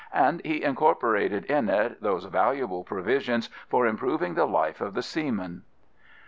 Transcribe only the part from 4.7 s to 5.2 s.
of the